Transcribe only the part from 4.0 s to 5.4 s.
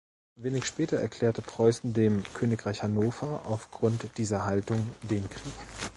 dieser Haltung den